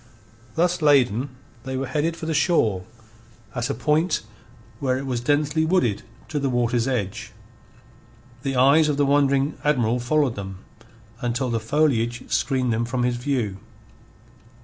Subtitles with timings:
[0.55, 1.29] Thus laden,
[1.63, 2.85] they were headed for the shore,
[3.53, 4.23] at a point
[4.79, 7.33] where it was densely wooded to the water's edge.
[8.41, 10.65] The eyes of the wondering Admiral followed them
[11.21, 13.57] until the foliage screened them from his view.